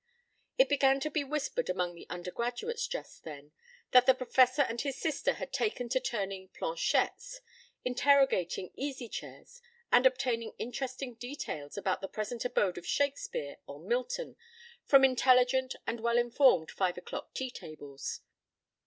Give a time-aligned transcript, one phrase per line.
[0.57, 3.51] It began to be whispered among the undergraduates just then
[3.91, 7.39] that the Professor and his sister had taken to turning planchettes,
[7.85, 9.61] interrogating easy chairs,
[9.91, 14.37] and obtaining interesting details about the present abode of Shakespeare or Milton
[14.85, 18.21] fromintelligent and well informed five o'clock tea tables.